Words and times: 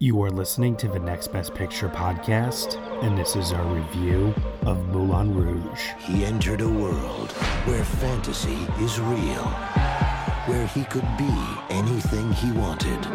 You 0.00 0.22
are 0.22 0.30
listening 0.30 0.76
to 0.76 0.86
the 0.86 1.00
Next 1.00 1.32
Best 1.32 1.56
Picture 1.56 1.88
podcast, 1.88 2.80
and 3.02 3.18
this 3.18 3.34
is 3.34 3.50
our 3.50 3.64
review 3.64 4.32
of 4.64 4.86
Moulin 4.90 5.34
Rouge. 5.34 5.88
He 5.98 6.24
entered 6.24 6.60
a 6.60 6.68
world 6.68 7.32
where 7.64 7.82
fantasy 7.82 8.64
is 8.80 9.00
real, 9.00 9.42
where 10.46 10.68
he 10.68 10.84
could 10.84 11.08
be 11.16 11.36
anything 11.68 12.32
he 12.34 12.52
wanted, 12.52 13.06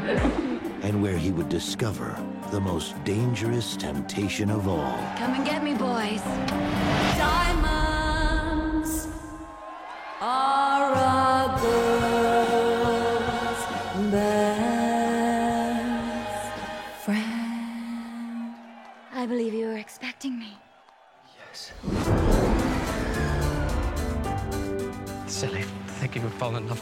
and 0.83 1.01
where 1.01 1.17
he 1.17 1.31
would 1.31 1.47
discover 1.47 2.21
the 2.51 2.59
most 2.59 3.01
dangerous 3.05 3.77
temptation 3.77 4.51
of 4.51 4.67
all. 4.67 4.97
Come 5.15 5.35
and 5.35 5.45
get 5.45 5.63
me, 5.63 5.75
boys. 5.75 6.21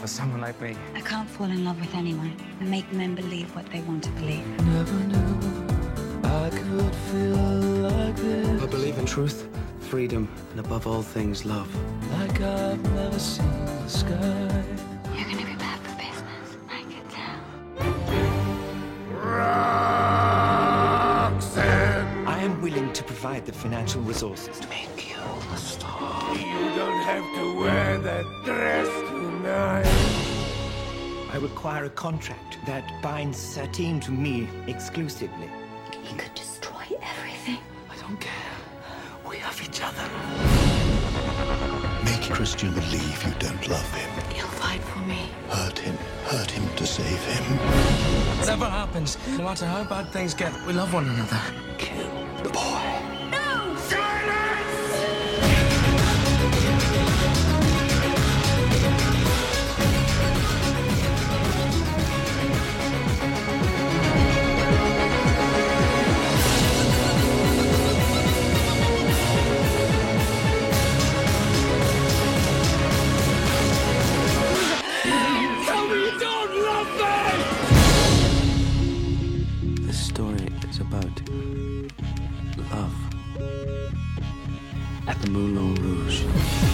Would 0.02 0.10
fall 0.10 0.24
in 0.24 0.40
love 0.40 0.40
with 0.40 0.40
someone 0.40 0.40
like 0.40 0.60
me. 0.60 0.76
I 0.94 1.00
can't 1.00 1.28
fall 1.28 1.46
in 1.46 1.64
love 1.64 1.80
with 1.80 1.94
anyone 1.94 2.36
and 2.60 2.70
make 2.70 2.92
men 2.92 3.14
believe 3.14 3.54
what 3.54 3.66
they 3.66 3.80
want 3.82 4.02
to 4.04 4.10
believe. 4.10 4.46
Never 4.66 4.92
knew 5.10 5.38
I 6.24 6.50
could 6.50 6.94
feel 7.10 7.36
like 7.88 8.16
this. 8.16 8.62
I 8.62 8.66
believe 8.66 8.98
in 8.98 9.06
truth, 9.06 9.46
freedom, 9.80 10.28
and 10.50 10.60
above 10.60 10.86
all 10.86 11.02
things, 11.02 11.44
love. 11.44 11.68
Like 12.18 12.40
I've 12.40 12.82
never 12.94 13.18
seen 13.18 13.64
the 13.64 13.88
sky. 13.88 14.64
You're 15.14 15.28
gonna 15.30 15.46
be 15.46 15.54
bad 15.56 15.78
for 15.80 15.94
business. 15.96 16.56
I 16.68 16.82
can 16.90 17.04
tell. 17.08 17.38
I 22.26 22.38
am 22.42 22.60
willing 22.60 22.92
to 22.92 23.04
provide 23.04 23.46
the 23.46 23.52
financial 23.52 24.02
resources 24.02 24.58
to 24.58 24.68
make 24.68 25.10
you 25.10 25.22
a 25.52 25.56
star. 25.56 26.34
You 26.34 26.74
don't 26.74 27.02
have 27.04 27.24
to 27.36 27.54
wear 27.60 27.98
that 27.98 28.24
dress 28.44 28.88
tonight. 29.10 29.91
I 31.42 31.44
require 31.44 31.86
a 31.86 31.90
contract 31.90 32.58
that 32.66 32.84
binds 33.02 33.36
Satine 33.36 33.98
to 34.02 34.12
me 34.12 34.48
exclusively. 34.68 35.50
He 36.04 36.14
could 36.14 36.32
destroy 36.36 36.84
everything. 37.02 37.58
I 37.90 37.96
don't 38.00 38.20
care. 38.20 38.32
We 39.28 39.38
have 39.38 39.60
each 39.60 39.80
other. 39.82 40.06
Make 42.04 42.30
Christian 42.30 42.72
believe 42.72 43.24
you 43.26 43.32
don't 43.40 43.66
love 43.66 43.92
him. 43.92 44.08
He'll 44.32 44.46
fight 44.46 44.82
for 44.82 45.00
me. 45.00 45.30
Hurt 45.48 45.80
him. 45.80 45.96
Hurt 46.26 46.48
him 46.48 46.64
to 46.76 46.86
save 46.86 47.24
him. 47.24 47.58
Whatever 48.38 48.66
happens, 48.66 49.18
no 49.36 49.42
matter 49.42 49.66
how 49.66 49.82
bad 49.82 50.12
things 50.12 50.34
get, 50.34 50.52
we 50.64 50.72
love 50.72 50.94
one 50.94 51.08
another. 51.08 51.40
Kill 51.76 52.06
the 52.44 52.50
boy. 52.50 53.01
Love. 82.72 82.94
At 85.06 85.20
the 85.20 85.30
Moulin 85.30 85.74
Rouge. 85.76 86.24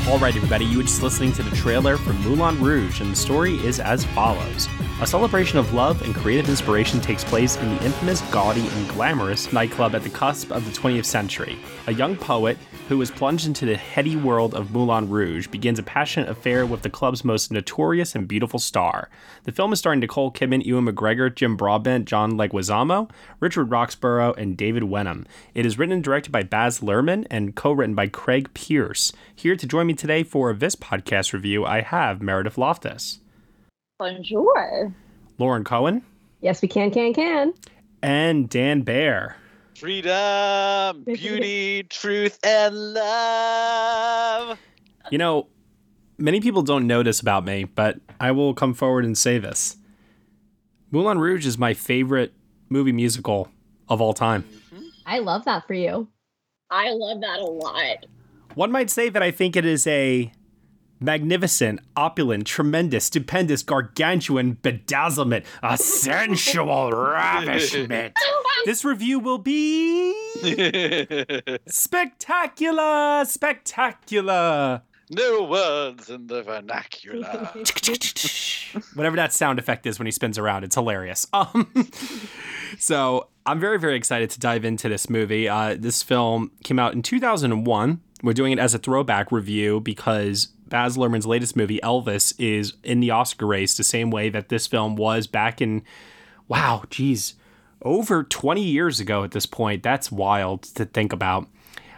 All 0.09 0.19
right, 0.19 0.35
everybody, 0.37 0.65
you 0.65 0.79
were 0.79 0.83
just 0.83 1.03
listening 1.03 1.33
to 1.33 1.43
the 1.43 1.57
trailer 1.57 1.97
for 1.97 2.13
Moulin 2.13 2.63
Rouge, 2.63 3.01
and 3.01 3.11
the 3.11 3.17
story 3.17 3.55
is 3.65 3.81
as 3.81 4.05
follows. 4.05 4.69
A 5.01 5.07
celebration 5.07 5.59
of 5.59 5.73
love 5.73 6.03
and 6.03 6.15
creative 6.15 6.49
inspiration 6.49 7.01
takes 7.01 7.25
place 7.25 7.57
in 7.57 7.77
the 7.77 7.85
infamous, 7.85 8.21
gaudy, 8.33 8.67
and 8.67 8.89
glamorous 8.91 9.53
nightclub 9.53 9.95
at 9.95 10.03
the 10.03 10.11
cusp 10.11 10.51
of 10.53 10.65
the 10.65 10.71
20th 10.71 11.07
century. 11.07 11.59
A 11.87 11.95
young 11.95 12.17
poet 12.17 12.59
who 12.89 13.01
is 13.03 13.11
plunged 13.11 13.47
into 13.47 13.67
the 13.67 13.77
heady 13.77 14.17
world 14.17 14.55
of 14.55 14.71
Moulin 14.73 15.11
Rouge 15.11 15.47
begins 15.47 15.79
a 15.79 15.83
passionate 15.83 16.31
affair 16.31 16.65
with 16.65 16.81
the 16.81 16.89
club's 16.89 17.23
most 17.23 17.53
notorious 17.53 18.15
and 18.15 18.27
beautiful 18.27 18.59
star. 18.59 19.11
The 19.45 19.53
film 19.53 19.75
is 19.75 19.79
starring 19.79 20.01
Nicole 20.01 20.33
Kidman, 20.33 20.65
Ewan 20.65 20.87
McGregor, 20.87 21.35
Jim 21.35 21.55
Broadbent, 21.55 22.07
John 22.07 22.33
Leguizamo, 22.33 23.11
Richard 23.41 23.71
Roxburgh, 23.71 24.39
and 24.39 24.57
David 24.57 24.85
Wenham. 24.85 25.27
It 25.55 25.67
is 25.67 25.79
written 25.79 25.93
and 25.93 26.03
directed 26.03 26.33
by 26.33 26.43
Baz 26.45 26.81
Luhrmann 26.81 27.27
and 27.31 27.55
co-written 27.55 27.95
by 27.95 28.07
Craig 28.09 28.49
Pearce. 28.55 29.13
Here 29.37 29.55
to 29.55 29.67
join 29.67 29.87
me 29.87 29.93
today 29.93 30.23
for 30.23 30.55
this 30.55 30.75
podcast 30.75 31.35
review, 31.35 31.67
I 31.67 31.83
have 31.83 32.23
Meredith 32.23 32.57
Loftus, 32.57 33.21
Bonjour. 33.99 34.95
Lauren 35.39 35.65
Cohen, 35.65 36.03
Yes, 36.41 36.63
we 36.63 36.69
can, 36.69 36.91
can, 36.91 37.13
can. 37.13 37.53
and 38.03 38.49
Dan 38.49 38.81
Bayer. 38.81 39.37
Freedom, 39.79 41.05
beauty, 41.07 41.85
truth, 41.85 42.39
and 42.43 42.75
love. 42.95 44.59
You 45.11 45.19
know, 45.19 45.47
many 46.19 46.41
people 46.41 46.63
don't 46.63 46.87
know 46.87 47.03
this 47.03 47.21
about 47.21 47.45
me, 47.45 47.65
but 47.65 48.01
I 48.19 48.33
will 48.33 48.55
come 48.55 48.75
forward 48.75 49.05
and 49.05 49.17
say 49.17 49.39
this. 49.39 49.77
Moulin 50.91 51.19
Rouge 51.19 51.47
is 51.47 51.59
my 51.59 51.75
favorite 51.75 52.33
movie 52.69 52.93
musical 52.93 53.49
of 53.89 54.01
all 54.01 54.15
time. 54.15 54.43
Mm-hmm. 54.43 54.85
I 55.07 55.21
love 55.21 55.45
that 55.45 55.67
for 55.67 55.75
you. 55.75 56.09
I 56.71 56.91
love 56.91 57.21
that 57.21 57.39
a 57.39 57.47
lot. 57.47 58.07
One 58.55 58.73
might 58.73 58.91
say 58.91 59.09
that 59.09 59.23
I 59.23 59.31
think 59.31 59.55
it 59.55 59.65
is 59.65 59.87
a 59.87 60.33
magnificent, 61.01 61.81
opulent, 61.97 62.47
tremendous, 62.47 63.05
stupendous, 63.07 63.63
gargantuan 63.63 64.57
bedazzlement, 64.57 65.45
a 65.63 65.77
sensual 65.79 66.91
ravishment. 66.93 68.15
This 68.65 68.85
review 68.85 69.19
will 69.19 69.39
be 69.39 70.13
spectacular, 71.67 73.25
spectacular. 73.25 74.83
no 75.11 75.45
words 75.45 76.11
in 76.11 76.27
the 76.27 76.43
vernacular. 76.43 77.51
Whatever 78.95 79.17
that 79.17 79.33
sound 79.33 79.59
effect 79.59 79.87
is 79.87 79.99
when 79.99 80.07
he 80.07 80.13
spins 80.13 80.37
around, 80.39 80.65
it's 80.65 80.75
hilarious. 80.75 81.27
Um, 81.33 81.71
so 82.79 83.29
I'm 83.47 83.61
very, 83.61 83.79
very 83.79 83.97
excited 83.97 84.29
to 84.31 84.41
dive 84.41 84.65
into 84.65 84.89
this 84.89 85.09
movie. 85.09 85.49
Uh, 85.49 85.77
this 85.79 86.03
film 86.03 86.51
came 86.65 86.79
out 86.79 86.93
in 86.93 87.03
2001. 87.03 88.01
We're 88.23 88.33
doing 88.35 88.53
it 88.53 88.59
as 88.59 88.75
a 88.75 88.79
throwback 88.79 89.33
review 89.33 89.81
because 89.81 90.49
Baz 90.69 90.97
Luhrmann's 90.97 91.27
latest 91.27 91.57
movie, 91.57 91.81
Elvis, 91.83 92.35
is 92.39 92.75
in 92.83 93.01
the 93.01 93.11
Oscar 93.11 93.47
race 93.47 93.77
the 93.77 93.85
same 93.85 94.11
way 94.11 94.29
that 94.29 94.49
this 94.49 94.67
film 94.67 94.97
was 94.97 95.27
back 95.27 95.61
in, 95.61 95.83
wow, 96.47 96.85
geez, 96.91 97.35
over 97.83 98.23
20 98.23 98.63
years 98.63 99.01
ago 99.01 99.25
at 99.25 99.33
this 99.33 99.47
point. 99.47 99.83
That's 99.83 100.11
wild 100.11 100.63
to 100.63 100.85
think 100.85 101.13
about. 101.13 101.49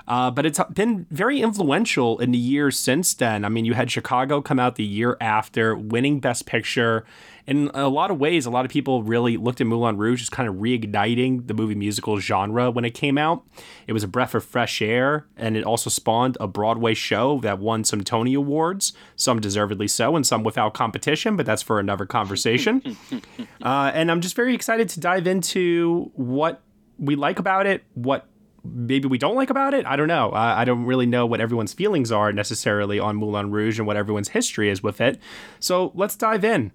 Uh, 0.06 0.30
but 0.30 0.44
it's 0.44 0.60
been 0.72 1.06
very 1.10 1.40
influential 1.40 2.18
in 2.18 2.32
the 2.32 2.38
years 2.38 2.76
since 2.76 3.14
then. 3.14 3.44
I 3.44 3.48
mean, 3.48 3.64
you 3.64 3.74
had 3.74 3.90
Chicago 3.90 4.40
come 4.40 4.58
out 4.58 4.74
the 4.74 4.84
year 4.84 5.16
after, 5.20 5.76
winning 5.76 6.18
Best 6.18 6.46
Picture. 6.46 7.04
In 7.46 7.70
a 7.74 7.88
lot 7.88 8.10
of 8.10 8.18
ways, 8.18 8.46
a 8.46 8.50
lot 8.50 8.64
of 8.64 8.70
people 8.70 9.02
really 9.02 9.36
looked 9.36 9.60
at 9.60 9.66
Moulin 9.66 9.96
Rouge 9.96 10.22
as 10.22 10.30
kind 10.30 10.48
of 10.48 10.56
reigniting 10.56 11.46
the 11.46 11.54
movie 11.54 11.74
musical 11.74 12.18
genre 12.20 12.70
when 12.70 12.84
it 12.84 12.92
came 12.92 13.18
out. 13.18 13.44
It 13.86 13.92
was 13.92 14.02
a 14.02 14.08
breath 14.08 14.34
of 14.34 14.44
fresh 14.44 14.80
air, 14.82 15.26
and 15.36 15.56
it 15.56 15.64
also 15.64 15.90
spawned 15.90 16.36
a 16.40 16.46
Broadway 16.46 16.94
show 16.94 17.40
that 17.40 17.58
won 17.58 17.84
some 17.84 18.02
Tony 18.02 18.34
Awards, 18.34 18.92
some 19.16 19.40
deservedly 19.40 19.88
so, 19.88 20.16
and 20.16 20.26
some 20.26 20.42
without 20.42 20.74
competition, 20.74 21.36
but 21.36 21.46
that's 21.46 21.62
for 21.62 21.80
another 21.80 22.06
conversation. 22.06 22.96
uh, 23.62 23.90
and 23.94 24.10
I'm 24.10 24.20
just 24.20 24.36
very 24.36 24.54
excited 24.54 24.88
to 24.90 25.00
dive 25.00 25.26
into 25.26 26.10
what 26.14 26.62
we 26.98 27.16
like 27.16 27.38
about 27.38 27.66
it, 27.66 27.84
what 27.94 28.26
maybe 28.64 29.08
we 29.08 29.18
don't 29.18 29.34
like 29.36 29.50
about 29.50 29.74
it. 29.74 29.86
I 29.86 29.96
don't 29.96 30.08
know. 30.08 30.30
Uh, 30.30 30.54
I 30.56 30.64
don't 30.64 30.84
really 30.84 31.06
know 31.06 31.26
what 31.26 31.40
everyone's 31.40 31.72
feelings 31.72 32.12
are 32.12 32.32
necessarily 32.32 32.98
on 32.98 33.16
Moulin 33.16 33.50
Rouge 33.50 33.78
and 33.78 33.86
what 33.86 33.96
everyone's 33.96 34.28
history 34.28 34.70
is 34.70 34.82
with 34.82 35.00
it. 35.00 35.18
So 35.58 35.92
let's 35.94 36.16
dive 36.16 36.44
in. 36.44 36.72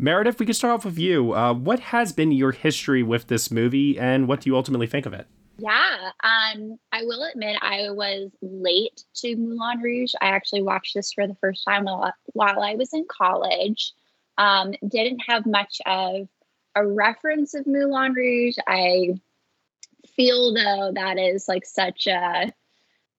Meredith, 0.00 0.38
we 0.38 0.46
can 0.46 0.54
start 0.54 0.74
off 0.74 0.84
with 0.84 0.98
you. 0.98 1.34
Uh, 1.34 1.52
what 1.52 1.80
has 1.80 2.12
been 2.12 2.30
your 2.30 2.52
history 2.52 3.02
with 3.02 3.26
this 3.26 3.50
movie, 3.50 3.98
and 3.98 4.28
what 4.28 4.40
do 4.40 4.50
you 4.50 4.56
ultimately 4.56 4.86
think 4.86 5.06
of 5.06 5.12
it? 5.12 5.26
Yeah, 5.58 6.12
um, 6.22 6.78
I 6.92 7.02
will 7.02 7.24
admit 7.24 7.56
I 7.60 7.90
was 7.90 8.30
late 8.40 9.02
to 9.16 9.34
Moulin 9.34 9.80
Rouge. 9.80 10.12
I 10.20 10.28
actually 10.28 10.62
watched 10.62 10.94
this 10.94 11.12
for 11.12 11.26
the 11.26 11.34
first 11.40 11.64
time 11.64 11.86
while, 11.86 12.12
while 12.26 12.62
I 12.62 12.76
was 12.76 12.94
in 12.94 13.06
college. 13.10 13.92
Um, 14.36 14.72
didn't 14.86 15.20
have 15.26 15.46
much 15.46 15.80
of 15.84 16.28
a 16.76 16.86
reference 16.86 17.54
of 17.54 17.66
Moulin 17.66 18.12
Rouge. 18.12 18.54
I 18.68 19.20
feel 20.14 20.54
though 20.54 20.92
that 20.94 21.18
is 21.18 21.48
like 21.48 21.66
such 21.66 22.06
a 22.06 22.52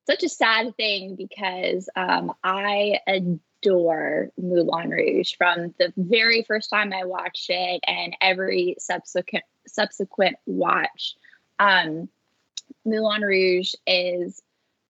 such 0.07 0.23
a 0.23 0.29
sad 0.29 0.75
thing 0.77 1.15
because 1.15 1.89
um, 1.97 2.33
I 2.41 2.99
adore 3.61 4.29
Moulin 4.37 4.89
Rouge 4.89 5.33
from 5.37 5.73
the 5.79 5.93
very 5.97 6.43
first 6.43 6.69
time 6.69 6.93
I 6.93 7.05
watched 7.05 7.49
it 7.49 7.81
and 7.87 8.15
every 8.21 8.75
subsequent 8.79 9.43
subsequent 9.67 10.37
watch. 10.45 11.15
Um, 11.59 12.09
Moulin 12.85 13.21
Rouge 13.21 13.73
is 13.85 14.41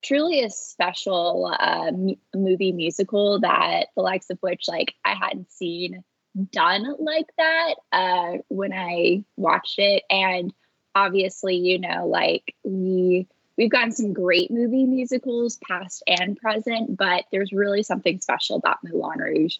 truly 0.02 0.44
a 0.44 0.50
special 0.50 1.54
uh, 1.60 1.88
m- 1.88 2.16
movie 2.34 2.72
musical 2.72 3.40
that 3.42 3.88
the 3.96 4.02
likes 4.02 4.30
of 4.30 4.38
which 4.42 4.68
like 4.68 4.94
I 5.04 5.16
hadn't 5.16 5.52
seen 5.52 6.04
done 6.52 6.96
like 7.00 7.30
that 7.38 7.76
uh, 7.92 8.38
when 8.50 8.72
I 8.74 9.24
watched 9.36 9.80
it, 9.80 10.04
and 10.10 10.54
obviously, 10.96 11.56
you 11.56 11.80
know, 11.80 12.08
like 12.08 12.56
we 12.64 13.28
we've 13.60 13.70
gotten 13.70 13.92
some 13.92 14.14
great 14.14 14.50
movie 14.50 14.86
musicals, 14.86 15.60
past 15.68 16.02
and 16.08 16.38
present, 16.38 16.96
but 16.96 17.26
there's 17.30 17.52
really 17.52 17.84
something 17.84 18.22
special 18.22 18.56
about 18.56 18.78
Moulin 18.84 19.20
Rouge. 19.20 19.58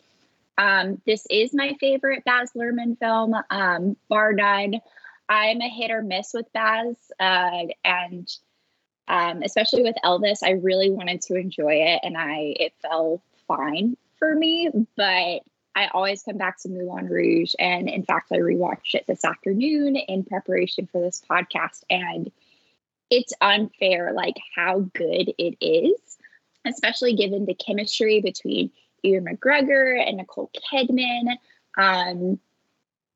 Um, 0.58 1.02
this 1.06 1.28
is 1.30 1.54
my 1.54 1.76
favorite 1.82 2.24
Baz 2.24 2.52
Luhrmann 2.56 2.98
film, 2.98 3.36
um, 3.50 3.98
bar 4.08 4.32
none. 4.32 4.80
I'm 5.28 5.62
a 5.62 5.70
hit 5.70 5.92
or 5.92 6.02
miss 6.02 6.34
with 6.34 6.52
Baz, 6.54 6.96
uh, 7.20 7.68
and 7.84 8.28
um, 9.10 9.44
especially 9.44 9.84
with 9.84 9.96
Elvis, 10.04 10.44
I 10.44 10.52
really 10.52 10.90
wanted 10.90 11.22
to 11.24 11.36
enjoy 11.36 11.74
it, 11.74 12.00
and 12.02 12.18
I 12.18 12.56
it 12.58 12.74
fell 12.82 13.22
fine 13.48 13.98
for 14.18 14.34
me. 14.34 14.70
But 14.96 15.42
I 15.76 15.88
always 15.94 16.24
come 16.24 16.38
back 16.38 16.58
to 16.62 16.70
Moulin 16.70 17.08
Rouge, 17.08 17.54
and 17.60 17.90
in 17.90 18.04
fact, 18.04 18.32
I 18.32 18.38
rewatched 18.38 18.96
it 18.96 19.08
this 19.08 19.26
afternoon 19.26 19.98
in 19.98 20.24
preparation 20.24 20.88
for 20.90 21.02
this 21.02 21.22
podcast, 21.30 21.84
and 21.90 22.32
it's 23.10 23.34
unfair, 23.42 24.14
like 24.14 24.36
how 24.56 24.80
good 24.80 25.34
it 25.38 25.58
is, 25.62 26.00
especially 26.66 27.16
given 27.16 27.46
the 27.46 27.56
chemistry 27.56 28.22
between 28.22 28.72
Ewan 29.04 29.26
McGregor 29.26 30.02
and 30.06 30.18
Nicole 30.18 30.52
Kidman. 30.72 31.38
Um, 31.78 32.40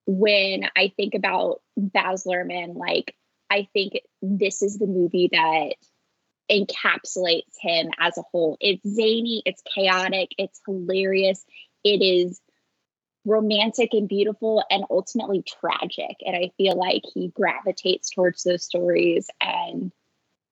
when 0.06 0.66
I 0.76 0.92
think 0.96 1.16
about 1.16 1.62
Baz 1.78 2.26
Luhrmann, 2.26 2.76
like 2.76 3.16
I 3.50 3.68
think 3.74 3.94
this 4.22 4.62
is 4.62 4.78
the 4.78 4.88
movie 4.88 5.30
that 5.32 5.76
encapsulates 6.52 7.56
him 7.60 7.90
as 8.00 8.18
a 8.18 8.24
whole. 8.32 8.58
It's 8.60 8.88
zany, 8.88 9.44
it's 9.46 9.62
chaotic, 9.74 10.30
it's 10.38 10.60
hilarious, 10.66 11.44
it 11.84 12.02
is 12.02 12.42
romantic 13.26 13.90
and 13.94 14.08
beautiful 14.08 14.64
and 14.70 14.84
ultimately 14.90 15.44
tragic. 15.44 16.18
And 16.26 16.36
I 16.36 16.52
feel 16.58 16.78
like 16.78 17.04
he 17.14 17.30
gravitates 17.30 18.10
towards 18.10 18.44
those 18.44 18.64
stories 18.64 19.30
and 19.42 19.92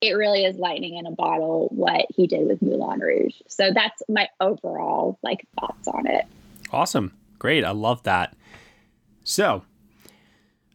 it 0.00 0.14
really 0.14 0.44
is 0.44 0.56
lightning 0.56 0.96
in 0.96 1.06
a 1.06 1.12
bottle 1.12 1.68
what 1.70 2.06
he 2.08 2.26
did 2.26 2.46
with 2.46 2.60
Moulin 2.60 2.98
Rouge. 2.98 3.40
So 3.46 3.70
that's 3.72 4.02
my 4.08 4.28
overall 4.40 5.18
like 5.22 5.46
thoughts 5.60 5.86
on 5.86 6.06
it. 6.06 6.24
Awesome. 6.72 7.12
Great. 7.38 7.64
I 7.64 7.70
love 7.70 8.02
that. 8.02 8.34
So, 9.24 9.62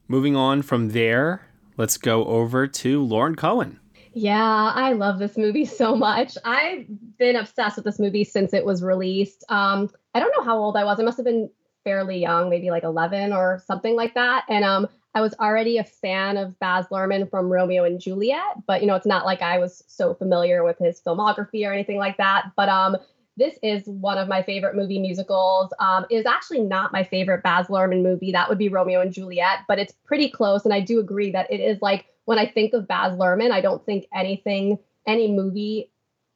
moving 0.08 0.36
on 0.36 0.62
from 0.62 0.90
there, 0.90 1.48
let's 1.76 1.98
go 1.98 2.26
over 2.26 2.68
to 2.68 3.04
Lauren 3.04 3.36
Cohen. 3.36 3.80
Yeah, 4.14 4.72
I 4.74 4.94
love 4.94 5.20
this 5.20 5.38
movie 5.38 5.66
so 5.66 5.96
much. 5.96 6.38
I've 6.44 6.86
been 7.20 7.36
obsessed 7.36 7.76
with 7.76 7.86
this 7.86 8.00
movie 8.00 8.24
since 8.24 8.54
it 8.54 8.66
was 8.66 8.82
released. 8.82 9.44
Um, 9.50 9.90
I 10.16 10.20
don't 10.20 10.34
know 10.36 10.44
how 10.44 10.58
old 10.58 10.76
I 10.76 10.84
was. 10.86 11.00
I 11.00 11.04
must 11.04 11.18
have 11.18 11.26
been 11.26 11.50
fairly 11.88 12.19
young, 12.19 12.50
maybe 12.50 12.69
like 12.69 12.84
11 12.84 13.31
or 13.31 13.63
something 13.66 13.95
like 13.95 14.13
that. 14.13 14.44
And 14.50 14.66
um, 14.66 14.89
I 15.16 15.22
was 15.22 15.34
already 15.39 15.78
a 15.78 15.86
fan 15.86 16.36
of 16.36 16.60
Baz 16.60 16.86
Luhrmann 16.92 17.30
from 17.30 17.50
Romeo 17.50 17.86
and 17.86 17.98
Juliet, 17.98 18.57
but 18.68 18.81
you 18.81 18.88
know, 18.88 18.95
it's 18.95 19.06
not 19.06 19.25
like 19.25 19.42
I 19.42 19.57
was 19.57 19.86
so 19.88 20.13
familiar 20.13 20.66
with 20.66 20.78
his 20.80 21.00
filmography 21.00 21.66
or 21.66 21.72
anything 21.72 21.98
like 21.98 22.18
that. 22.18 22.51
But 22.57 22.68
um, 22.68 22.98
this 23.38 23.57
is 23.63 23.84
one 23.86 24.18
of 24.18 24.28
my 24.28 24.44
favorite 24.44 24.75
movie 24.75 25.00
musicals. 25.00 25.72
Um, 25.80 26.06
it 26.10 26.18
is 26.18 26.25
actually 26.25 26.60
not 26.60 26.92
my 26.92 27.06
favorite 27.06 27.42
Baz 27.42 27.68
Luhrmann 27.68 28.04
movie. 28.04 28.33
That 28.33 28.50
would 28.50 28.57
be 28.57 28.68
Romeo 28.68 29.00
and 29.00 29.13
Juliet, 29.13 29.60
but 29.66 29.80
it's 29.80 29.94
pretty 30.04 30.30
close. 30.30 30.66
And 30.66 30.74
I 30.74 30.81
do 30.81 31.00
agree 31.00 31.31
that 31.31 31.50
it 31.50 31.62
is 31.62 31.81
like 31.81 32.07
when 32.25 32.38
I 32.38 32.48
think 32.48 32.74
of 32.74 32.86
Baz 32.86 33.13
Luhrmann, 33.13 33.51
I 33.51 33.62
don't 33.62 33.86
think 33.86 34.07
anything, 34.13 34.78
any 35.07 35.31
movie 35.31 35.90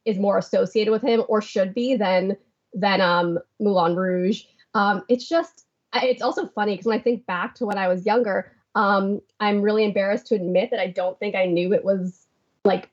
is 0.06 0.16
more 0.16 0.38
associated 0.38 0.92
with 0.92 1.02
him 1.02 1.24
or 1.28 1.42
should 1.42 1.74
be 1.74 1.94
than 1.94 2.38
than 2.74 3.00
um, 3.00 3.38
Moulin 3.60 3.96
Rouge. 3.96 4.44
Um, 4.74 5.02
it's 5.08 5.28
just, 5.28 5.66
it's 5.94 6.22
also 6.22 6.46
funny 6.48 6.72
because 6.72 6.86
when 6.86 6.98
I 6.98 7.02
think 7.02 7.26
back 7.26 7.54
to 7.56 7.66
when 7.66 7.78
I 7.78 7.88
was 7.88 8.06
younger, 8.06 8.52
um, 8.74 9.20
I'm 9.40 9.60
really 9.62 9.84
embarrassed 9.84 10.26
to 10.28 10.34
admit 10.34 10.70
that 10.70 10.80
I 10.80 10.88
don't 10.88 11.18
think 11.18 11.34
I 11.34 11.46
knew 11.46 11.72
it 11.72 11.84
was 11.84 12.26
like 12.64 12.88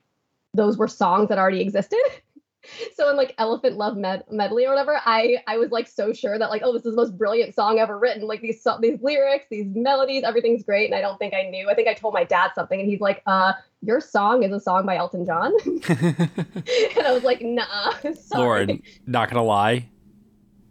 those 0.52 0.76
were 0.76 0.88
songs 0.88 1.28
that 1.28 1.38
already 1.38 1.60
existed. 1.60 1.98
so 2.94 3.08
in 3.08 3.16
like 3.16 3.34
Elephant 3.38 3.76
Love 3.76 3.96
Med- 3.96 4.24
Medley 4.30 4.66
or 4.66 4.70
whatever, 4.70 5.00
I 5.04 5.38
I 5.46 5.56
was 5.56 5.70
like 5.70 5.88
so 5.88 6.12
sure 6.12 6.38
that 6.38 6.50
like 6.50 6.62
oh 6.64 6.72
this 6.72 6.84
is 6.84 6.92
the 6.92 6.96
most 6.96 7.16
brilliant 7.16 7.54
song 7.54 7.78
ever 7.78 7.98
written. 7.98 8.24
Like 8.24 8.42
these 8.42 8.62
so- 8.62 8.78
these 8.80 9.00
lyrics, 9.00 9.46
these 9.50 9.66
melodies, 9.74 10.22
everything's 10.24 10.62
great. 10.62 10.86
And 10.86 10.94
I 10.94 11.00
don't 11.00 11.18
think 11.18 11.34
I 11.34 11.42
knew. 11.48 11.70
I 11.70 11.74
think 11.74 11.88
I 11.88 11.94
told 11.94 12.14
my 12.14 12.24
dad 12.24 12.50
something, 12.54 12.78
and 12.78 12.88
he's 12.88 13.00
like, 13.00 13.22
"Uh, 13.26 13.54
your 13.80 14.00
song 14.00 14.42
is 14.42 14.52
a 14.52 14.60
song 14.60 14.84
by 14.84 14.96
Elton 14.96 15.24
John." 15.24 15.52
and 15.64 17.06
I 17.06 17.12
was 17.12 17.24
like, 17.24 17.40
"Nah." 17.40 17.92
Sorry. 18.14 18.66
Lauren, 18.66 18.82
not 19.06 19.30
gonna 19.30 19.44
lie, 19.44 19.88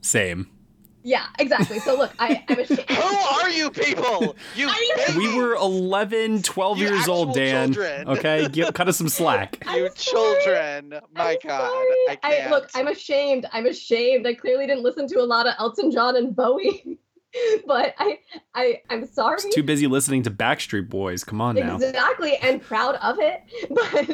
same. 0.02 0.48
Yeah, 1.10 1.26
exactly. 1.40 1.80
So 1.80 1.98
look, 1.98 2.12
I, 2.20 2.44
I'm 2.48 2.60
ashamed. 2.60 2.82
Who 2.92 3.16
are 3.42 3.50
you 3.50 3.72
people? 3.72 4.36
You 4.56 4.70
We 5.18 5.36
were 5.36 5.56
11, 5.56 6.44
12 6.44 6.78
You 6.78 6.86
years 6.88 7.08
old, 7.08 7.34
Dan. 7.34 7.74
children. 7.74 8.08
Okay, 8.08 8.48
Give, 8.50 8.72
cut 8.76 8.88
us 8.88 8.98
some 8.98 9.10
slack. 9.10 9.58
you 9.74 9.90
children. 9.96 11.00
My 11.16 11.36
God. 11.44 11.62
I 11.64 12.18
I, 12.22 12.32
can't. 12.32 12.52
look, 12.52 12.70
I'm 12.76 12.88
ashamed. 12.88 13.48
I'm 13.52 13.66
ashamed. 13.66 14.28
I 14.28 14.36
clearly 14.36 14.68
didn't 14.68 14.84
listen 14.84 15.08
to 15.08 15.20
a 15.20 15.26
lot 15.26 15.48
of 15.48 15.56
Elton 15.58 15.90
John 15.90 16.16
and 16.16 16.36
Bowie, 16.36 17.00
but 17.66 17.96
I, 17.98 18.20
I, 18.54 18.82
I'm 18.92 19.08
sorry. 19.08 19.40
Too 19.52 19.64
busy 19.64 19.88
listening 19.88 20.22
to 20.24 20.32
Backstreet 20.32 20.90
Boys. 20.90 21.24
Come 21.24 21.42
on 21.42 21.56
now. 21.56 21.78
Exactly, 21.78 22.38
and 22.38 22.62
proud 22.62 22.98
of 23.02 23.18
it. 23.20 23.42
But 23.72 24.12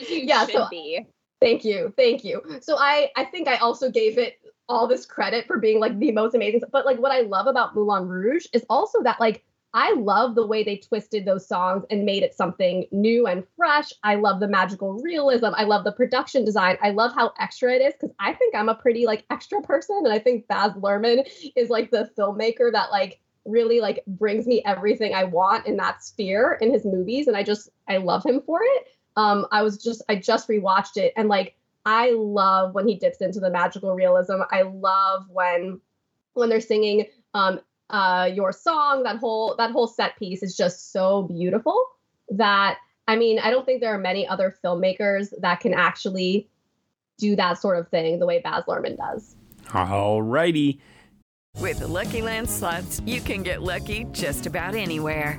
As 0.00 0.08
you 0.08 0.20
yeah, 0.20 0.46
should 0.46 0.54
so 0.54 0.66
be. 0.70 1.06
thank 1.42 1.62
you, 1.62 1.92
thank 1.94 2.24
you. 2.24 2.40
So 2.62 2.78
I, 2.78 3.10
I 3.18 3.24
think 3.24 3.48
I 3.48 3.56
also 3.56 3.90
gave 3.90 4.16
it 4.16 4.38
all 4.68 4.86
this 4.86 5.06
credit 5.06 5.46
for 5.46 5.58
being 5.58 5.80
like 5.80 5.98
the 5.98 6.12
most 6.12 6.34
amazing. 6.34 6.62
But 6.70 6.86
like 6.86 6.98
what 6.98 7.12
I 7.12 7.22
love 7.22 7.46
about 7.46 7.74
Moulin 7.74 8.06
Rouge 8.06 8.46
is 8.52 8.64
also 8.68 9.02
that 9.02 9.20
like 9.20 9.44
I 9.74 9.92
love 9.92 10.34
the 10.34 10.46
way 10.46 10.64
they 10.64 10.76
twisted 10.76 11.26
those 11.26 11.46
songs 11.46 11.84
and 11.90 12.04
made 12.04 12.22
it 12.22 12.34
something 12.34 12.86
new 12.90 13.26
and 13.26 13.44
fresh. 13.56 13.92
I 14.02 14.14
love 14.14 14.40
the 14.40 14.48
magical 14.48 14.94
realism. 14.94 15.48
I 15.54 15.64
love 15.64 15.84
the 15.84 15.92
production 15.92 16.44
design. 16.44 16.78
I 16.82 16.90
love 16.90 17.14
how 17.14 17.32
extra 17.38 17.74
it 17.74 17.82
is 17.82 17.92
because 17.92 18.14
I 18.18 18.32
think 18.32 18.54
I'm 18.54 18.70
a 18.70 18.74
pretty 18.74 19.04
like 19.04 19.24
extra 19.30 19.60
person, 19.60 20.00
and 20.04 20.12
I 20.12 20.18
think 20.18 20.48
Baz 20.48 20.72
Luhrmann 20.72 21.28
is 21.54 21.68
like 21.68 21.90
the 21.90 22.10
filmmaker 22.18 22.72
that 22.72 22.90
like 22.90 23.20
really 23.44 23.80
like 23.80 24.02
brings 24.06 24.46
me 24.46 24.62
everything 24.64 25.14
I 25.14 25.24
want 25.24 25.66
in 25.66 25.76
that 25.76 26.02
sphere 26.02 26.58
in 26.62 26.72
his 26.72 26.86
movies, 26.86 27.26
and 27.26 27.36
I 27.36 27.42
just 27.42 27.68
I 27.88 27.98
love 27.98 28.24
him 28.24 28.40
for 28.40 28.60
it. 28.62 28.86
Um, 29.16 29.46
I 29.52 29.62
was 29.62 29.76
just 29.76 30.02
I 30.08 30.16
just 30.16 30.48
rewatched 30.48 30.96
it 30.96 31.12
and 31.14 31.28
like 31.28 31.56
I 31.84 32.12
love 32.12 32.74
when 32.74 32.86
he 32.86 32.96
dips 32.96 33.20
into 33.20 33.40
the 33.40 33.50
magical 33.50 33.94
realism. 33.94 34.40
I 34.50 34.62
love 34.62 35.24
when 35.30 35.80
when 36.34 36.48
they're 36.48 36.60
singing 36.60 37.06
um 37.34 37.60
uh 37.90 38.30
your 38.32 38.52
song, 38.52 39.02
that 39.04 39.16
whole 39.16 39.54
that 39.56 39.70
whole 39.70 39.86
set 39.86 40.18
piece 40.18 40.42
is 40.42 40.56
just 40.56 40.92
so 40.92 41.22
beautiful 41.22 41.82
that 42.30 42.78
I 43.06 43.16
mean, 43.16 43.38
I 43.38 43.50
don't 43.50 43.64
think 43.64 43.80
there 43.80 43.94
are 43.94 43.98
many 43.98 44.28
other 44.28 44.54
filmmakers 44.62 45.32
that 45.40 45.60
can 45.60 45.72
actually 45.72 46.50
do 47.18 47.34
that 47.36 47.54
sort 47.54 47.78
of 47.78 47.88
thing 47.88 48.18
the 48.18 48.26
way 48.26 48.40
Baz 48.40 48.64
Luhrmann 48.68 48.96
does. 48.96 49.34
All 49.74 50.22
righty. 50.22 50.78
With 51.56 51.80
the 51.80 51.88
Lucky 51.88 52.22
Land 52.22 52.48
slots, 52.48 53.00
you 53.04 53.20
can 53.20 53.42
get 53.42 53.62
lucky 53.62 54.06
just 54.12 54.46
about 54.46 54.74
anywhere. 54.74 55.38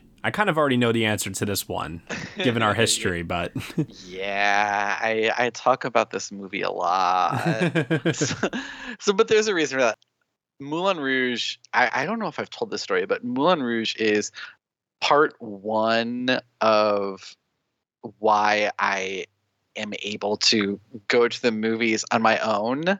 I 0.23 0.31
kind 0.31 0.49
of 0.49 0.57
already 0.57 0.77
know 0.77 0.91
the 0.91 1.05
answer 1.05 1.31
to 1.31 1.45
this 1.45 1.67
one, 1.67 2.01
given 2.37 2.61
our 2.61 2.73
history, 2.75 3.23
but 3.23 3.51
yeah, 4.05 4.97
I 4.99 5.31
I 5.37 5.49
talk 5.51 5.85
about 5.85 6.11
this 6.11 6.31
movie 6.31 6.61
a 6.61 6.71
lot. 6.71 7.35
so, 8.15 8.49
so, 8.99 9.13
but 9.13 9.27
there's 9.27 9.47
a 9.47 9.55
reason 9.55 9.79
for 9.79 9.85
that. 9.85 9.97
Moulin 10.59 10.99
Rouge. 10.99 11.57
I 11.73 11.89
I 11.93 12.05
don't 12.05 12.19
know 12.19 12.27
if 12.27 12.39
I've 12.39 12.49
told 12.49 12.71
this 12.71 12.81
story, 12.81 13.05
but 13.05 13.23
Moulin 13.23 13.63
Rouge 13.63 13.95
is 13.95 14.31
part 14.99 15.35
one 15.39 16.39
of 16.61 17.35
why 18.19 18.71
I 18.77 19.25
am 19.75 19.93
able 20.03 20.37
to 20.37 20.79
go 21.07 21.27
to 21.27 21.41
the 21.41 21.51
movies 21.51 22.05
on 22.11 22.21
my 22.21 22.37
own 22.39 22.99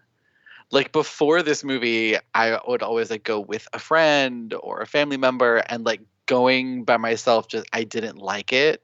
like 0.72 0.92
before 0.94 1.42
this 1.42 1.64
movie 1.64 2.16
i 2.34 2.58
would 2.68 2.82
always 2.82 3.10
like 3.12 3.24
go 3.24 3.40
with 3.40 3.68
a 3.74 3.80
friend 3.80 4.54
or 4.62 4.80
a 4.80 4.88
family 4.88 5.18
member 5.18 5.58
and 5.68 5.86
like 5.86 6.00
going 6.32 6.86
by 6.86 6.96
myself 6.96 7.50
just 7.50 7.68
i 7.74 7.84
didn't 7.84 8.18
like 8.18 8.54
it 8.54 8.82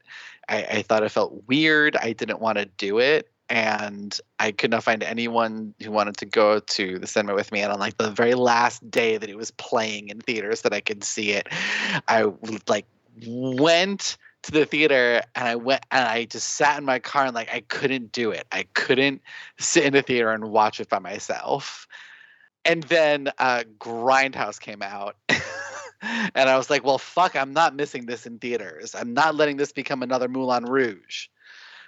i, 0.50 0.64
I 0.64 0.82
thought 0.82 1.04
it 1.04 1.12
felt 1.14 1.48
weird 1.48 1.96
i 1.96 2.12
didn't 2.12 2.42
want 2.42 2.58
to 2.58 2.66
do 2.66 3.00
it 3.00 3.30
and 3.48 4.20
i 4.38 4.52
could 4.52 4.70
not 4.70 4.84
find 4.84 5.02
anyone 5.02 5.74
who 5.82 5.90
wanted 5.90 6.18
to 6.18 6.26
go 6.26 6.60
to 6.60 7.00
the 7.00 7.08
cinema 7.08 7.36
with 7.36 7.54
me 7.54 7.62
and 7.62 7.72
on 7.72 7.80
like 7.80 7.96
the 7.96 8.12
very 8.12 8.34
last 8.34 8.92
day 8.92 9.16
that 9.16 9.30
it 9.30 9.38
was 9.38 9.52
playing 9.52 10.10
in 10.10 10.20
theaters 10.20 10.64
that 10.64 10.74
i 10.74 10.82
could 10.82 11.06
see 11.06 11.32
it 11.32 11.48
i 12.10 12.26
like 12.68 12.86
went 13.26 14.18
to 14.44 14.52
the 14.52 14.66
theater 14.66 15.22
and 15.34 15.48
I 15.48 15.56
went 15.56 15.84
and 15.92 16.08
I 16.08 16.26
just 16.26 16.52
sat 16.52 16.78
in 16.78 16.86
my 16.86 17.00
car 17.00 17.26
and 17.26 17.34
like 17.34 17.52
I 17.52 17.62
couldn't 17.62 18.12
do 18.12 18.30
it. 18.30 18.46
I 18.52 18.66
couldn't 18.76 19.22
sit 19.58 19.84
in 19.84 19.94
the 19.94 20.04
theater 20.04 20.32
and 20.32 20.52
watch 20.52 20.80
it 20.80 20.88
by 20.88 21.00
myself. 21.00 21.88
And 22.64 22.84
then 22.84 23.30
uh, 23.40 23.64
Grindhouse 23.80 24.60
came 24.60 24.84
out. 24.84 25.18
and 26.02 26.50
I 26.50 26.58
was 26.58 26.70
like, 26.70 26.84
well, 26.84 26.98
fuck, 26.98 27.36
I'm 27.36 27.54
not 27.54 27.76
missing 27.76 28.06
this 28.06 28.26
in 28.26 28.40
theaters. 28.40 28.96
I'm 28.96 29.14
not 29.14 29.36
letting 29.36 29.58
this 29.58 29.72
become 29.72 30.04
another 30.04 30.28
Moulin 30.28 30.66
Rouge. 30.66 31.28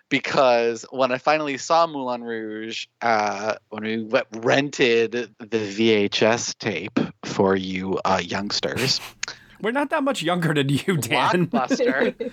Because 0.09 0.85
when 0.89 1.11
I 1.11 1.19
finally 1.19 1.57
saw 1.57 1.85
Moulin 1.85 2.23
Rouge, 2.23 2.87
uh, 3.03 3.55
when 3.69 3.83
we 3.83 4.03
went, 4.03 4.25
rented 4.37 5.11
the 5.11 5.29
VHS 5.39 6.57
tape 6.57 6.99
for 7.23 7.55
you 7.55 7.99
uh, 8.05 8.19
youngsters, 8.23 8.99
we're 9.61 9.69
not 9.69 9.91
that 9.91 10.03
much 10.03 10.23
younger 10.23 10.51
than 10.55 10.69
you, 10.69 10.97
Dan. 10.97 11.45
Blockbuster. 11.45 12.31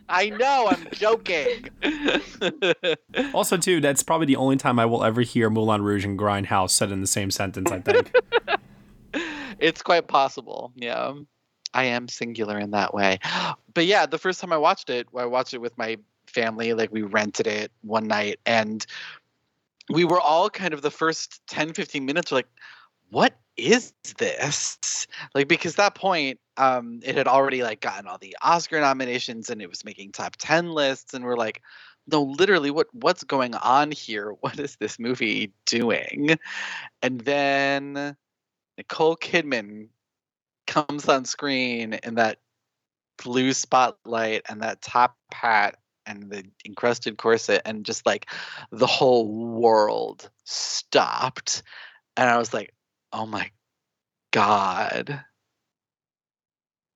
I 0.10 0.28
know, 0.28 0.68
I'm 0.68 0.86
joking. 0.92 1.70
also, 3.32 3.56
too, 3.56 3.80
that's 3.80 4.02
probably 4.02 4.26
the 4.26 4.36
only 4.36 4.58
time 4.58 4.78
I 4.78 4.84
will 4.84 5.02
ever 5.02 5.22
hear 5.22 5.48
Moulin 5.48 5.80
Rouge 5.80 6.04
and 6.04 6.18
Grindhouse 6.18 6.70
said 6.70 6.92
in 6.92 7.00
the 7.00 7.06
same 7.06 7.30
sentence, 7.30 7.72
I 7.72 7.80
think. 7.80 8.14
It's 9.58 9.82
quite 9.82 10.08
possible, 10.08 10.72
yeah. 10.76 11.14
I 11.74 11.84
am 11.84 12.08
singular 12.08 12.58
in 12.58 12.70
that 12.72 12.94
way. 12.94 13.18
But 13.74 13.84
yeah, 13.84 14.06
the 14.06 14.16
first 14.16 14.40
time 14.40 14.54
I 14.54 14.56
watched 14.56 14.88
it, 14.88 15.06
I 15.14 15.26
watched 15.26 15.52
it 15.52 15.60
with 15.60 15.76
my 15.76 15.98
family. 16.26 16.72
Like, 16.72 16.90
we 16.90 17.02
rented 17.02 17.46
it 17.46 17.70
one 17.82 18.06
night, 18.06 18.40
and 18.46 18.86
we 19.90 20.06
were 20.06 20.18
all 20.18 20.48
kind 20.48 20.72
of 20.72 20.80
the 20.80 20.90
first 20.90 21.46
10, 21.48 21.74
15 21.74 22.06
minutes, 22.06 22.32
like, 22.32 22.46
what 23.10 23.34
is 23.56 23.92
this 24.18 25.06
like 25.34 25.48
because 25.48 25.76
that 25.76 25.94
point 25.94 26.38
um 26.58 27.00
it 27.02 27.16
had 27.16 27.26
already 27.26 27.62
like 27.62 27.80
gotten 27.80 28.06
all 28.06 28.18
the 28.18 28.36
oscar 28.42 28.78
nominations 28.80 29.48
and 29.48 29.62
it 29.62 29.68
was 29.68 29.84
making 29.84 30.12
top 30.12 30.36
10 30.36 30.72
lists 30.72 31.14
and 31.14 31.24
we're 31.24 31.36
like 31.36 31.62
no 32.06 32.22
literally 32.22 32.70
what 32.70 32.86
what's 32.92 33.24
going 33.24 33.54
on 33.54 33.90
here 33.90 34.34
what 34.40 34.58
is 34.58 34.76
this 34.76 34.98
movie 34.98 35.50
doing 35.64 36.38
and 37.02 37.22
then 37.22 38.16
nicole 38.76 39.16
kidman 39.16 39.88
comes 40.66 41.08
on 41.08 41.24
screen 41.24 41.94
in 42.02 42.16
that 42.16 42.38
blue 43.22 43.52
spotlight 43.52 44.42
and 44.48 44.62
that 44.62 44.82
top 44.82 45.16
hat 45.32 45.76
and 46.06 46.30
the 46.30 46.44
encrusted 46.64 47.16
corset 47.16 47.62
and 47.64 47.84
just 47.84 48.06
like 48.06 48.26
the 48.70 48.86
whole 48.86 49.28
world 49.28 50.30
stopped. 50.44 51.62
And 52.16 52.28
i 52.28 52.38
was 52.38 52.52
like 52.52 52.72
oh 53.12 53.26
my 53.26 53.50
god. 54.32 55.24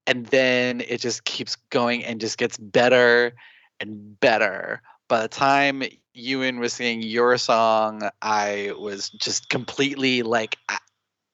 And 0.06 0.26
then 0.26 0.80
it 0.80 1.00
just 1.00 1.24
keeps 1.24 1.56
going 1.70 2.04
and 2.04 2.20
just 2.20 2.36
gets 2.36 2.58
better 2.58 3.32
and 3.78 4.18
better. 4.18 4.82
By 5.08 5.22
the 5.22 5.28
time 5.28 5.82
ewan 6.12 6.58
was 6.58 6.72
singing 6.72 7.02
your 7.02 7.38
song 7.38 8.02
i 8.20 8.72
was 8.76 9.10
just 9.10 9.48
completely 9.48 10.22
like 10.22 10.56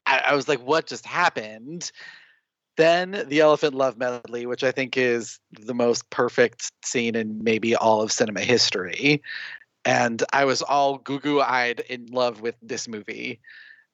I, 0.07 0.23
I 0.29 0.35
was 0.35 0.49
like 0.49 0.61
what 0.61 0.87
just 0.87 1.07
happened? 1.07 1.91
Then 2.77 3.25
the 3.29 3.41
elephant 3.41 3.75
love 3.75 3.97
medley 3.97 4.45
which 4.45 4.63
i 4.63 4.71
think 4.71 4.99
is 4.99 5.41
the 5.61 5.73
most 5.73 6.09
perfect 6.11 6.71
scene 6.85 7.15
in 7.15 7.43
maybe 7.43 7.75
all 7.75 8.03
of 8.03 8.13
cinema 8.13 8.41
history 8.41 9.23
and 9.87 10.23
i 10.35 10.45
was 10.45 10.61
all 10.61 10.99
goo 10.99 11.19
goo 11.19 11.41
eyed 11.41 11.81
in 11.89 12.05
love 12.07 12.43
with 12.43 12.55
this 12.61 12.87
movie 12.87 13.41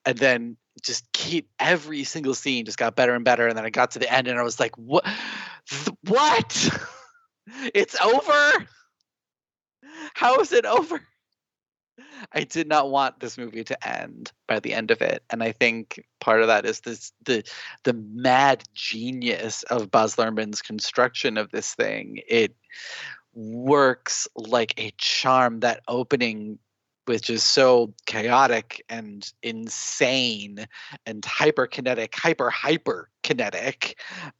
and 0.04 0.18
then 0.18 0.56
just 0.82 1.04
keep 1.12 1.48
every 1.60 2.02
single 2.02 2.34
scene 2.34 2.64
just 2.64 2.76
got 2.78 2.96
better 2.96 3.14
and 3.14 3.24
better 3.24 3.46
and 3.46 3.56
then 3.56 3.64
i 3.64 3.70
got 3.70 3.92
to 3.92 4.00
the 4.00 4.12
end 4.12 4.26
and 4.26 4.36
i 4.36 4.42
was 4.42 4.58
like 4.58 4.76
what 4.76 5.06
what? 6.06 6.70
It's 7.74 8.00
over? 8.00 8.66
How 10.14 10.38
is 10.40 10.52
it 10.52 10.64
over 10.64 11.02
i 12.34 12.44
did 12.44 12.68
not 12.68 12.90
want 12.90 13.20
this 13.20 13.38
movie 13.38 13.64
to 13.64 13.88
end 13.88 14.32
by 14.46 14.60
the 14.60 14.74
end 14.74 14.90
of 14.90 15.00
it 15.00 15.22
and 15.30 15.42
i 15.42 15.52
think 15.52 16.04
part 16.20 16.40
of 16.40 16.48
that 16.48 16.64
is 16.64 16.80
this 16.80 17.12
the 17.24 17.42
the 17.84 17.92
mad 17.92 18.62
genius 18.74 19.62
of 19.64 19.90
baz 19.90 20.16
luhrmann's 20.16 20.62
construction 20.62 21.36
of 21.36 21.50
this 21.50 21.74
thing 21.74 22.20
it 22.28 22.54
works 23.34 24.28
like 24.36 24.74
a 24.78 24.92
charm 24.98 25.60
that 25.60 25.80
opening 25.88 26.58
which 27.06 27.30
is 27.30 27.42
so 27.42 27.92
chaotic 28.06 28.84
and 28.88 29.32
insane 29.42 30.66
and 31.04 31.22
hyperkinetic, 31.22 32.14
hyper 32.14 32.50
hyperkinetic. 32.50 33.94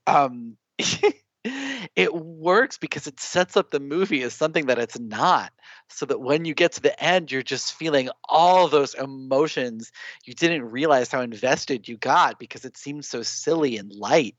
Um, 0.07 0.57
it 1.45 2.15
works 2.15 2.79
because 2.79 3.07
it 3.07 3.19
sets 3.19 3.57
up 3.57 3.71
the 3.71 3.81
movie 3.81 4.23
as 4.23 4.33
something 4.33 4.67
that 4.67 4.79
it's 4.79 4.99
not. 4.99 5.53
So 5.89 6.07
that 6.07 6.21
when 6.21 6.45
you 6.45 6.55
get 6.55 6.73
to 6.73 6.81
the 6.81 7.03
end, 7.03 7.33
you're 7.33 7.43
just 7.43 7.75
feeling 7.75 8.09
all 8.29 8.69
those 8.69 8.95
emotions 8.95 9.93
you 10.25 10.35
didn't 10.35 10.71
realize 10.71 11.11
how 11.11 11.21
invested 11.21 11.89
you 11.89 11.97
got 11.97 12.39
because 12.39 12.65
it 12.65 12.77
seems 12.77 13.09
so 13.09 13.23
silly 13.23 13.77
and 13.77 13.93
light. 13.93 14.37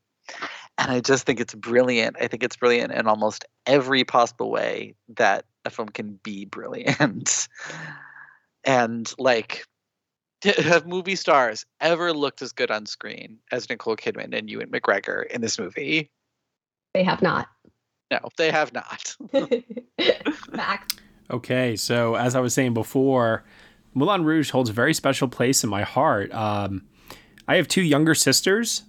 And 0.78 0.90
I 0.90 1.00
just 1.00 1.26
think 1.26 1.40
it's 1.40 1.54
brilliant. 1.54 2.16
I 2.20 2.26
think 2.26 2.42
it's 2.42 2.56
brilliant 2.56 2.92
in 2.92 3.06
almost 3.06 3.44
every 3.66 4.04
possible 4.04 4.50
way 4.50 4.94
that 5.16 5.44
a 5.64 5.70
film 5.70 5.88
can 5.88 6.18
be 6.22 6.46
brilliant. 6.46 7.48
and 8.64 9.12
like 9.18 9.66
have 10.44 10.86
movie 10.86 11.16
stars 11.16 11.64
ever 11.80 12.12
looked 12.12 12.42
as 12.42 12.52
good 12.52 12.70
on 12.70 12.86
screen 12.86 13.38
as 13.52 13.68
Nicole 13.68 13.96
Kidman 13.96 14.36
and 14.36 14.50
Ewan 14.50 14.70
McGregor 14.70 15.26
in 15.26 15.40
this 15.40 15.58
movie? 15.58 16.10
They 16.94 17.02
have 17.02 17.20
not. 17.20 17.48
No, 18.10 18.20
they 18.36 18.50
have 18.50 18.72
not. 18.72 19.16
Fact. 20.54 21.00
Okay, 21.30 21.74
so 21.74 22.14
as 22.14 22.36
I 22.36 22.40
was 22.40 22.54
saying 22.54 22.74
before, 22.74 23.44
Moulin 23.94 24.24
Rouge 24.24 24.50
holds 24.50 24.70
a 24.70 24.72
very 24.72 24.94
special 24.94 25.26
place 25.26 25.64
in 25.64 25.70
my 25.70 25.82
heart. 25.82 26.32
Um, 26.32 26.84
I 27.48 27.56
have 27.56 27.66
two 27.66 27.82
younger 27.82 28.14
sisters, 28.14 28.82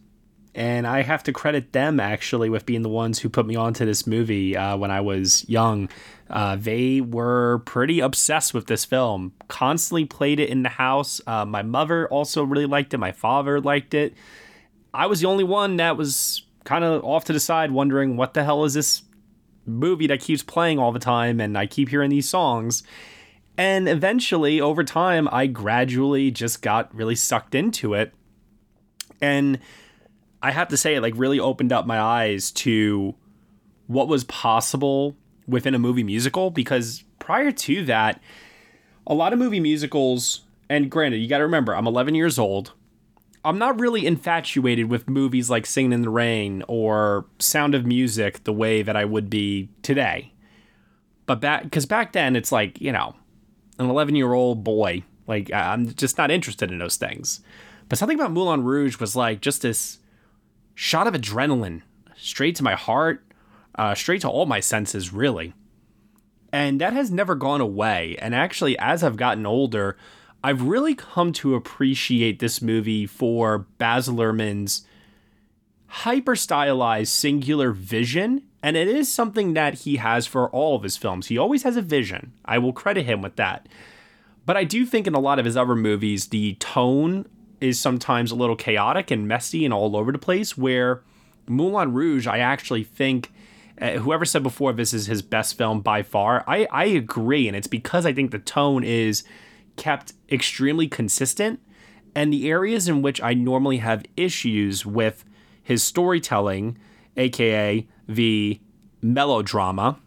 and 0.53 0.85
I 0.85 1.01
have 1.01 1.24
to 1.24 1.33
credit 1.33 1.74
them 1.74 2.00
actually 2.00 2.50
with 2.50 2.65
being 2.65 2.81
the 2.81 2.89
ones 2.89 3.19
who 3.19 3.29
put 3.29 3.45
me 3.45 3.55
onto 3.55 3.85
this 3.85 4.05
movie 4.05 4.55
uh, 4.55 4.77
when 4.77 4.91
I 4.91 5.01
was 5.01 5.47
young. 5.50 5.89
Uh, 6.29 6.55
they 6.55 7.01
were 7.01 7.59
pretty 7.65 8.00
obsessed 8.00 8.53
with 8.53 8.67
this 8.67 8.85
film, 8.85 9.33
constantly 9.47 10.05
played 10.05 10.39
it 10.39 10.50
in 10.50 10.63
the 10.63 10.69
house. 10.69 11.21
Uh, 11.25 11.45
my 11.45 11.62
mother 11.62 12.07
also 12.09 12.43
really 12.43 12.65
liked 12.65 12.93
it, 12.93 12.97
my 12.97 13.12
father 13.12 13.59
liked 13.59 13.93
it. 13.93 14.13
I 14.93 15.07
was 15.07 15.21
the 15.21 15.27
only 15.27 15.43
one 15.43 15.77
that 15.77 15.97
was 15.97 16.44
kind 16.65 16.84
of 16.84 17.03
off 17.05 17.24
to 17.25 17.34
the 17.34 17.39
side, 17.39 17.72
wondering 17.72 18.17
what 18.17 18.34
the 18.34 18.43
hell 18.43 18.65
is 18.65 18.74
this 18.74 19.03
movie 19.65 20.07
that 20.07 20.19
keeps 20.19 20.43
playing 20.43 20.77
all 20.77 20.91
the 20.91 21.00
time, 21.00 21.39
and 21.39 21.57
I 21.57 21.65
keep 21.65 21.89
hearing 21.89 22.10
these 22.10 22.27
songs. 22.27 22.84
And 23.57 23.88
eventually, 23.88 24.60
over 24.60 24.84
time, 24.84 25.29
I 25.31 25.48
gradually 25.48 26.29
just 26.29 26.62
got 26.62 26.93
really 26.93 27.15
sucked 27.15 27.55
into 27.55 27.93
it. 27.93 28.13
And 29.22 29.60
I 30.41 30.51
have 30.51 30.67
to 30.67 30.77
say, 30.77 30.95
it 30.95 31.01
like 31.01 31.13
really 31.15 31.39
opened 31.39 31.72
up 31.72 31.88
my 31.88 32.00
eyes 32.00 32.51
to 32.51 33.15
what 33.88 34.07
was 34.07 34.24
possible 34.25 35.15
within 35.48 35.74
a 35.75 35.79
movie 35.79 36.03
musical 36.03 36.50
because 36.50 37.03
prior 37.19 37.51
to 37.51 37.86
that, 37.86 38.22
a 39.07 39.13
lot 39.13 39.31
of 39.31 39.39
movie 39.39 39.60
musicals, 39.60 40.41
and 40.69 40.89
granted, 40.89 41.17
you 41.17 41.29
got 41.29 41.38
to 41.38 41.45
remember, 41.45 41.75
I'm 41.75 41.88
11 41.88 42.15
years 42.15 42.38
old. 42.38 42.74
I'm 43.45 43.59
not 43.59 43.79
really 43.79 44.05
infatuated 44.05 44.89
with 44.89 45.07
movies 45.07 45.49
like 45.49 45.65
Singing 45.65 45.93
in 45.93 46.01
the 46.01 46.09
Rain 46.09 46.63
or 46.67 47.27
Sound 47.39 47.75
of 47.75 47.85
Music 47.85 48.43
the 48.43 48.53
way 48.53 48.81
that 48.81 48.95
I 48.95 49.05
would 49.05 49.29
be 49.29 49.69
today. 49.83 50.33
But 51.27 51.41
back, 51.41 51.63
because 51.63 51.85
back 51.85 52.13
then 52.13 52.35
it's 52.35 52.51
like, 52.51 52.81
you 52.81 52.91
know, 52.91 53.15
an 53.77 53.89
11 53.89 54.15
year 54.15 54.33
old 54.33 54.63
boy. 54.63 55.03
Like, 55.27 55.51
I'm 55.53 55.93
just 55.93 56.17
not 56.17 56.31
interested 56.31 56.71
in 56.71 56.77
those 56.77 56.97
things. 56.97 57.41
But 57.87 57.99
something 57.99 58.19
about 58.19 58.31
Moulin 58.31 58.63
Rouge 58.63 58.99
was 58.99 59.15
like 59.15 59.41
just 59.41 59.61
this 59.61 59.99
shot 60.73 61.07
of 61.07 61.13
adrenaline 61.13 61.81
straight 62.15 62.55
to 62.55 62.63
my 62.63 62.73
heart, 62.73 63.23
uh, 63.75 63.95
straight 63.95 64.21
to 64.21 64.29
all 64.29 64.45
my 64.45 64.59
senses, 64.59 65.13
really. 65.13 65.53
And 66.51 66.79
that 66.81 66.93
has 66.93 67.11
never 67.11 67.35
gone 67.35 67.61
away. 67.61 68.15
And 68.19 68.33
actually, 68.33 68.77
as 68.79 69.03
I've 69.03 69.17
gotten 69.17 69.45
older, 69.45 69.97
I've 70.45 70.61
really 70.61 70.93
come 70.93 71.33
to 71.33 71.55
appreciate 71.55 72.37
this 72.37 72.61
movie 72.61 73.07
for 73.07 73.65
Baz 73.79 74.07
Luhrmann's 74.07 74.85
hyper 75.87 76.35
stylized 76.35 77.11
singular 77.11 77.71
vision. 77.71 78.43
And 78.61 78.77
it 78.77 78.87
is 78.87 79.11
something 79.11 79.55
that 79.55 79.73
he 79.73 79.95
has 79.95 80.27
for 80.27 80.47
all 80.51 80.75
of 80.75 80.83
his 80.83 80.97
films. 80.97 81.29
He 81.29 81.37
always 81.39 81.63
has 81.63 81.77
a 81.77 81.81
vision. 81.81 82.33
I 82.45 82.59
will 82.59 82.73
credit 82.73 83.07
him 83.07 83.23
with 83.23 83.37
that. 83.37 83.67
But 84.45 84.55
I 84.55 84.65
do 84.65 84.85
think 84.85 85.07
in 85.07 85.15
a 85.15 85.19
lot 85.19 85.39
of 85.39 85.45
his 85.45 85.57
other 85.57 85.73
movies, 85.73 86.27
the 86.27 86.53
tone 86.59 87.25
is 87.59 87.81
sometimes 87.81 88.29
a 88.29 88.35
little 88.35 88.55
chaotic 88.55 89.09
and 89.09 89.27
messy 89.27 89.65
and 89.65 89.73
all 89.73 89.97
over 89.97 90.11
the 90.11 90.19
place. 90.19 90.55
Where 90.55 91.01
Moulin 91.47 91.91
Rouge, 91.91 92.27
I 92.27 92.37
actually 92.37 92.83
think 92.83 93.31
uh, 93.81 93.93
whoever 93.93 94.25
said 94.25 94.43
before 94.43 94.73
this 94.73 94.93
is 94.93 95.07
his 95.07 95.23
best 95.23 95.57
film 95.57 95.81
by 95.81 96.03
far, 96.03 96.43
I, 96.47 96.67
I 96.71 96.85
agree. 96.85 97.47
And 97.47 97.57
it's 97.57 97.65
because 97.65 98.05
I 98.05 98.13
think 98.13 98.29
the 98.29 98.37
tone 98.37 98.83
is 98.83 99.23
kept 99.75 100.13
extremely 100.29 100.88
consistent. 100.88 101.60
And 102.13 102.32
the 102.32 102.50
areas 102.50 102.88
in 102.88 103.01
which 103.01 103.22
I 103.22 103.34
normally 103.34 103.77
have 103.77 104.05
issues 104.15 104.86
with 104.86 105.25
his 105.62 105.84
storytelling, 105.84 106.77
aka 107.17 107.88
the 108.08 108.60
melodrama, 109.01 110.00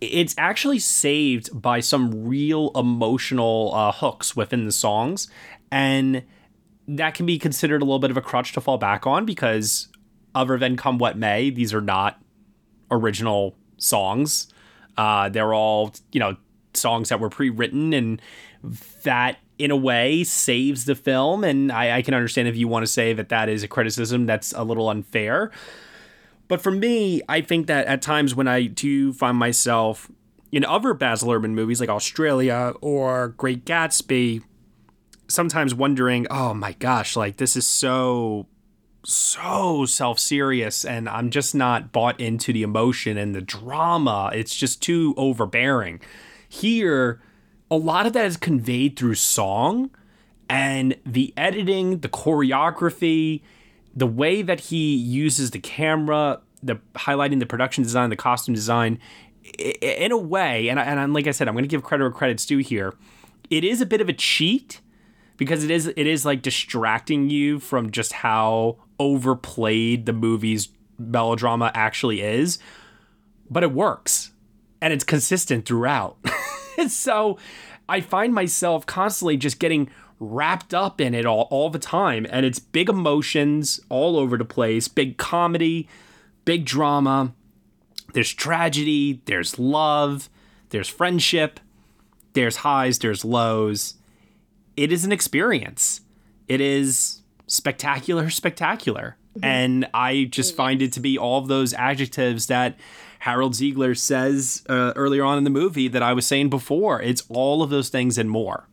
it's 0.00 0.34
actually 0.38 0.78
saved 0.78 1.60
by 1.60 1.80
some 1.80 2.26
real 2.26 2.70
emotional 2.74 3.72
uh, 3.74 3.92
hooks 3.92 4.36
within 4.36 4.64
the 4.64 4.72
songs. 4.72 5.28
And 5.70 6.24
that 6.86 7.14
can 7.14 7.26
be 7.26 7.38
considered 7.38 7.82
a 7.82 7.84
little 7.84 7.98
bit 7.98 8.10
of 8.10 8.16
a 8.16 8.22
crutch 8.22 8.52
to 8.52 8.60
fall 8.60 8.78
back 8.78 9.06
on 9.06 9.24
because, 9.24 9.88
other 10.34 10.58
than 10.58 10.76
Come 10.76 10.98
What 10.98 11.16
May, 11.16 11.50
these 11.50 11.72
are 11.72 11.80
not 11.80 12.20
original 12.90 13.56
songs. 13.78 14.48
Uh, 14.96 15.28
they're 15.28 15.54
all, 15.54 15.94
you 16.12 16.20
know, 16.20 16.36
songs 16.76 17.08
that 17.08 17.20
were 17.20 17.30
pre 17.30 17.50
written, 17.50 17.92
and 17.92 18.20
that 19.02 19.38
in 19.58 19.70
a 19.70 19.76
way 19.76 20.24
saves 20.24 20.84
the 20.84 20.94
film. 20.94 21.44
And 21.44 21.70
I, 21.70 21.98
I 21.98 22.02
can 22.02 22.14
understand 22.14 22.48
if 22.48 22.56
you 22.56 22.68
want 22.68 22.84
to 22.84 22.90
say 22.90 23.12
that 23.12 23.28
that 23.28 23.48
is 23.48 23.62
a 23.62 23.68
criticism 23.68 24.26
that's 24.26 24.52
a 24.52 24.64
little 24.64 24.88
unfair. 24.88 25.50
But 26.48 26.60
for 26.60 26.70
me, 26.70 27.22
I 27.28 27.40
think 27.40 27.66
that 27.68 27.86
at 27.86 28.02
times 28.02 28.34
when 28.34 28.48
I 28.48 28.66
do 28.66 29.12
find 29.12 29.36
myself 29.36 30.10
in 30.52 30.64
other 30.64 30.94
Baz 30.94 31.22
Luhrmann 31.22 31.50
movies 31.50 31.80
like 31.80 31.88
Australia 31.88 32.74
or 32.80 33.28
Great 33.28 33.64
Gatsby, 33.64 34.42
sometimes 35.28 35.74
wondering, 35.74 36.26
oh 36.30 36.54
my 36.54 36.72
gosh, 36.72 37.16
like 37.16 37.38
this 37.38 37.56
is 37.56 37.66
so 37.66 38.46
so 39.06 39.84
self 39.84 40.18
serious, 40.18 40.84
and 40.84 41.08
I'm 41.08 41.30
just 41.30 41.54
not 41.54 41.92
bought 41.92 42.20
into 42.20 42.52
the 42.52 42.62
emotion 42.62 43.16
and 43.16 43.34
the 43.34 43.40
drama. 43.40 44.30
It's 44.34 44.54
just 44.54 44.82
too 44.82 45.14
overbearing. 45.16 46.00
Here, 46.54 47.20
a 47.68 47.76
lot 47.76 48.06
of 48.06 48.12
that 48.12 48.26
is 48.26 48.36
conveyed 48.36 48.96
through 48.96 49.16
song 49.16 49.90
and 50.48 50.96
the 51.04 51.34
editing, 51.36 51.98
the 51.98 52.08
choreography, 52.08 53.42
the 53.96 54.06
way 54.06 54.40
that 54.40 54.60
he 54.60 54.94
uses 54.94 55.50
the 55.50 55.58
camera, 55.58 56.40
the 56.62 56.76
highlighting 56.94 57.40
the 57.40 57.46
production 57.46 57.82
design, 57.82 58.08
the 58.08 58.14
costume 58.14 58.54
design, 58.54 59.00
in 59.58 60.12
a 60.12 60.16
way, 60.16 60.68
and, 60.68 60.78
I, 60.78 60.84
and 60.84 61.12
like 61.12 61.26
I 61.26 61.32
said, 61.32 61.48
I'm 61.48 61.54
going 61.54 61.64
to 61.64 61.68
give 61.68 61.82
credit 61.82 62.04
where 62.04 62.12
credit's 62.12 62.46
due 62.46 62.58
here. 62.58 62.94
It 63.50 63.64
is 63.64 63.80
a 63.80 63.86
bit 63.86 64.00
of 64.00 64.08
a 64.08 64.12
cheat 64.12 64.80
because 65.36 65.64
it 65.64 65.72
is 65.72 65.88
it 65.88 66.06
is 66.06 66.24
like 66.24 66.40
distracting 66.40 67.30
you 67.30 67.58
from 67.58 67.90
just 67.90 68.12
how 68.12 68.76
overplayed 69.00 70.06
the 70.06 70.12
movie's 70.12 70.68
melodrama 70.98 71.72
actually 71.74 72.20
is, 72.20 72.60
but 73.50 73.64
it 73.64 73.72
works 73.72 74.30
and 74.84 74.92
it's 74.92 75.02
consistent 75.02 75.64
throughout. 75.64 76.18
so 76.88 77.38
I 77.88 78.00
find 78.00 78.34
myself 78.34 78.86
constantly 78.86 79.36
just 79.36 79.58
getting 79.58 79.90
wrapped 80.20 80.72
up 80.72 81.00
in 81.00 81.14
it 81.14 81.26
all, 81.26 81.48
all 81.50 81.70
the 81.70 81.78
time. 81.78 82.26
And 82.30 82.46
it's 82.46 82.58
big 82.58 82.88
emotions 82.88 83.80
all 83.88 84.16
over 84.16 84.36
the 84.36 84.44
place, 84.44 84.88
big 84.88 85.16
comedy, 85.16 85.88
big 86.44 86.64
drama. 86.64 87.34
There's 88.12 88.32
tragedy, 88.32 89.22
there's 89.24 89.58
love, 89.58 90.28
there's 90.70 90.88
friendship, 90.88 91.60
there's 92.32 92.56
highs, 92.56 92.98
there's 93.00 93.24
lows. 93.24 93.94
It 94.76 94.92
is 94.92 95.04
an 95.04 95.12
experience. 95.12 96.00
It 96.48 96.60
is 96.60 97.22
spectacular, 97.46 98.30
spectacular. 98.30 99.16
Mm-hmm. 99.36 99.44
And 99.44 99.88
I 99.92 100.28
just 100.30 100.54
find 100.54 100.80
it 100.80 100.92
to 100.92 101.00
be 101.00 101.18
all 101.18 101.38
of 101.38 101.48
those 101.48 101.74
adjectives 101.74 102.46
that 102.46 102.78
Harold 103.24 103.54
Zidler 103.54 103.96
says 103.96 104.62
uh, 104.68 104.92
earlier 104.96 105.24
on 105.24 105.38
in 105.38 105.44
the 105.44 105.50
movie 105.50 105.88
that 105.88 106.02
I 106.02 106.12
was 106.12 106.26
saying 106.26 106.50
before. 106.50 107.00
It's 107.00 107.22
all 107.30 107.62
of 107.62 107.70
those 107.70 107.88
things 107.88 108.18
and 108.18 108.28
more. 108.28 108.68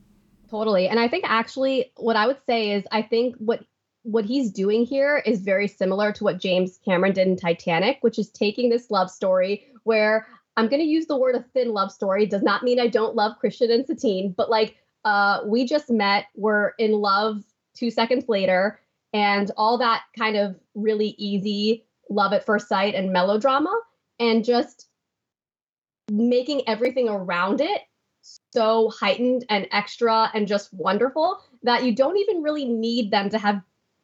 Totally. 0.50 0.90
And 0.90 1.00
I 1.00 1.08
think 1.08 1.24
actually 1.26 1.94
what 1.96 2.18
I 2.18 2.28
would 2.28 2.40
say 2.46 2.72
is 2.72 2.84
I 2.92 3.02
think 3.02 3.38
what 3.38 3.62
what 4.04 4.26
he's 4.26 4.52
doing 4.52 4.86
here 4.86 5.24
is 5.26 5.40
very 5.40 5.70
similar 5.70 6.12
to 6.12 6.26
what 6.26 6.42
James 6.42 6.80
Cameron 6.84 7.14
did 7.14 7.28
in 7.28 7.38
Titanic, 7.38 8.00
which 8.02 8.20
is 8.20 8.30
taking 8.30 8.70
this 8.70 8.92
love 8.92 9.10
story 9.10 9.64
where 9.84 10.28
I'm 10.58 10.68
going 10.68 10.82
to 10.82 10.88
use 10.88 11.06
the 11.06 11.16
word 11.16 11.36
a 11.36 11.46
thin 11.54 11.70
love 11.70 11.90
story. 11.90 12.26
Does 12.26 12.44
not 12.44 12.62
mean 12.62 12.78
I 12.78 12.88
don't 12.88 13.16
love 13.16 13.40
Christian 13.40 13.72
and 13.72 13.88
Satine, 13.88 14.34
but 14.36 14.50
like 14.50 14.76
uh, 15.06 15.40
we 15.46 15.66
just 15.66 15.90
met, 15.90 16.26
we're 16.36 16.72
in 16.78 16.92
love 16.92 17.42
two 17.74 17.90
seconds 17.90 18.26
later, 18.28 18.82
and 19.14 19.50
all 19.56 19.78
that 19.78 20.02
kind 20.20 20.36
of 20.36 20.60
really 20.76 21.16
easy 21.18 21.86
love 22.10 22.34
at 22.34 22.46
first 22.46 22.68
sight 22.68 22.96
and 22.96 23.14
melodrama, 23.14 23.74
and 24.22 24.46
just 24.46 24.88
making 26.10 26.62
everything 26.68 27.10
around 27.10 27.60
it 27.60 27.82
so 28.54 28.90
heightened 28.92 29.46
and 29.50 29.68
extra 29.72 30.30
and 30.34 30.48
just 30.48 30.72
wonderful 30.74 31.42
that 31.64 31.84
you 31.84 31.94
don't 31.94 32.18
even 32.18 32.44
really 32.44 32.66
need 32.66 33.10
them 33.10 33.30
to 33.30 33.40
have 33.40 33.62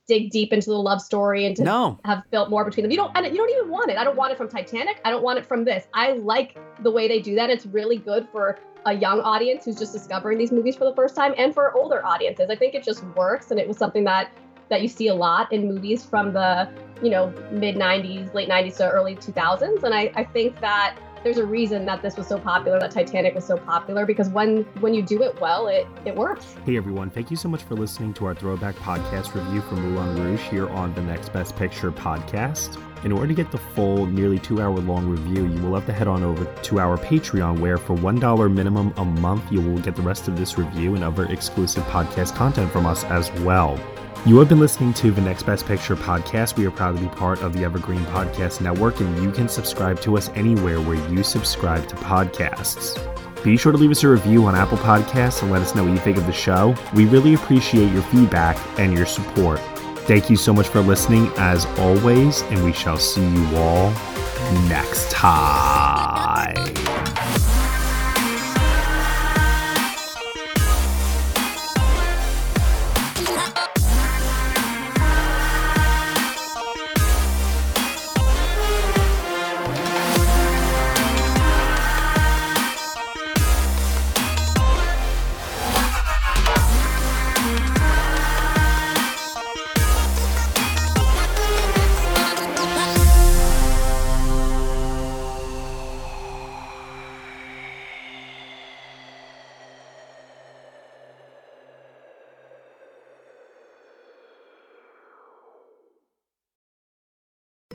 dig 0.08 0.32
deep 0.32 0.53
into 0.53 0.69
the 0.69 0.77
love 0.77 1.01
story 1.01 1.45
and 1.45 1.56
to 1.58 1.63
no. 1.63 1.99
have 2.06 2.23
built 2.32 2.49
more 2.49 2.63
between 2.65 2.84
them. 2.84 2.91
You 2.91 2.97
don't 2.97 3.12
and 3.15 3.25
you 3.27 3.36
don't 3.36 3.49
even 3.49 3.69
want 3.69 3.91
it. 3.91 3.97
I 3.97 4.03
don't 4.03 4.15
want 4.15 4.32
it 4.32 4.38
from 4.38 4.47
Titanic. 4.47 5.01
I 5.06 5.12
don't 5.12 5.21
want 5.21 5.38
it 5.38 5.45
from 5.45 5.65
this. 5.65 5.86
I 5.93 6.13
like 6.13 6.58
the 6.82 6.89
way 6.89 7.08
they 7.08 7.19
do 7.19 7.36
that. 7.36 7.49
It's 7.49 7.65
really 7.65 7.97
good 7.97 8.27
for 8.32 8.58
a 8.86 8.93
young 8.93 9.19
audience 9.19 9.65
who's 9.65 9.77
just 9.77 9.91
discovering 9.91 10.38
these 10.38 10.51
movies 10.51 10.77
for 10.77 10.86
the 10.86 10.95
first 10.95 11.13
time 11.13 11.34
and 11.38 11.53
for 11.53 11.73
older 11.75 12.03
audiences. 12.06 12.49
I 12.49 12.56
think 12.56 12.73
it 12.73 12.84
just 12.84 13.03
works 13.17 13.51
and 13.51 13.60
it 13.60 13.67
was 13.67 13.77
something 13.77 14.06
that 14.06 14.32
that 14.69 14.82
you 14.82 14.88
see 14.88 15.08
a 15.08 15.15
lot 15.15 15.51
in 15.51 15.67
movies 15.67 16.03
from 16.03 16.34
the, 16.34 16.69
you 17.01 17.10
know, 17.10 17.34
mid 17.51 17.75
90s, 17.75 18.34
late 18.34 18.49
90s 18.49 18.77
to 18.77 18.89
early 18.89 19.15
2000s 19.15 19.84
and 19.84 19.93
I 19.93 20.12
I 20.15 20.23
think 20.23 20.60
that 20.62 20.97
there's 21.23 21.38
a 21.38 21.45
reason 21.45 21.86
that 21.86 22.01
this 22.01 22.15
was 22.15 22.27
so 22.27 22.39
popular, 22.39 22.80
that 22.80 22.91
Titanic 22.91 23.36
was 23.36 23.45
so 23.45 23.58
popular, 23.58 24.06
because 24.06 24.30
when 24.30 24.63
when 24.80 24.93
you 24.93 25.01
do 25.01 25.23
it 25.23 25.39
well, 25.41 25.67
it 25.67 25.88
it 26.06 26.15
works. 26.15 26.56
Hey 26.65 26.77
everyone, 26.77 27.10
thank 27.10 27.30
you 27.32 27.38
so 27.38 27.49
much 27.49 27.63
for 27.63 27.75
listening 27.75 28.13
to 28.15 28.25
our 28.25 28.36
throwback 28.36 28.75
podcast 28.75 29.34
review 29.34 29.62
for 29.62 29.75
Moulin 29.75 30.23
Rouge 30.23 30.41
here 30.41 30.69
on 30.69 30.93
the 30.93 31.01
Next 31.01 31.34
Best 31.34 31.56
Picture 31.56 31.91
podcast. 31.91 32.82
In 33.03 33.12
order 33.12 33.27
to 33.27 33.34
get 33.34 33.51
the 33.51 33.58
full, 33.58 34.06
nearly 34.08 34.39
two 34.39 34.62
hour 34.62 34.77
long 34.77 35.08
review, 35.08 35.47
you 35.47 35.62
will 35.62 35.75
have 35.75 35.86
to 35.86 35.93
head 35.93 36.08
on 36.08 36.23
over 36.23 36.45
to 36.45 36.80
our 36.80 36.97
Patreon, 36.97 37.60
where 37.60 37.77
for 37.77 37.95
$1 37.95 38.53
minimum 38.53 38.91
a 38.97 39.06
month, 39.06 39.51
you 39.51 39.62
will 39.62 39.77
get 39.80 39.95
the 39.95 40.01
rest 40.01 40.27
of 40.27 40.36
this 40.36 40.58
review 40.58 40.95
and 40.95 41.03
other 41.03 41.25
exclusive 41.25 41.84
podcast 41.86 42.36
content 42.36 42.71
from 42.71 42.88
us 42.88 43.03
as 43.06 43.32
well. 43.41 43.80
You 44.28 44.38
have 44.40 44.50
been 44.50 44.60
listening 44.60 44.94
to 44.96 45.10
the 45.10 45.22
Next 45.22 45.44
Best 45.44 45.66
Picture 45.66 45.96
podcast. 45.96 46.58
We 46.58 46.66
are 46.66 46.72
proud 46.72 46.98
to 46.98 47.02
be 47.02 47.08
part 47.08 47.42
of 47.42 47.54
the 47.54 47.63
Evergreen 47.63 48.04
Podcast 48.08 48.60
Network, 48.60 49.00
and 49.00 49.24
you 49.24 49.32
can 49.32 49.48
subscribe 49.48 50.02
to 50.02 50.18
us 50.18 50.28
anywhere 50.36 50.82
where 50.82 50.98
you 51.10 51.24
subscribe 51.24 51.88
to 51.88 51.96
podcasts. 51.96 53.00
Be 53.42 53.56
sure 53.56 53.72
to 53.72 53.78
leave 53.78 53.92
us 53.92 54.04
a 54.04 54.10
review 54.10 54.46
on 54.46 54.54
Apple 54.54 54.80
Podcasts 54.80 55.42
and 55.42 55.50
let 55.50 55.62
us 55.62 55.74
know 55.76 55.86
what 55.86 55.94
you 55.94 56.00
think 56.00 56.18
of 56.18 56.26
the 56.26 56.34
show. 56.34 56.76
We 56.94 57.06
really 57.06 57.36
appreciate 57.36 57.90
your 57.94 58.04
feedback 58.04 58.58
and 58.78 58.94
your 58.94 59.06
support. 59.06 59.62
Thank 60.00 60.30
you 60.30 60.36
so 60.36 60.52
much 60.52 60.68
for 60.68 60.82
listening, 60.82 61.32
as 61.38 61.66
always, 61.80 62.42
and 62.42 62.66
we 62.66 62.74
shall 62.74 62.98
see 62.98 63.26
you 63.26 63.56
all 63.56 63.92
next 64.68 65.10
time. 65.10 66.87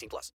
18 0.00 0.08
plus. 0.08 0.32